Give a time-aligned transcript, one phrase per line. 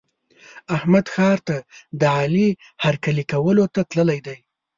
[0.75, 1.57] احمد ښار ته
[1.99, 2.49] د علي
[2.83, 4.37] هرکلي کولو ته تللی دی.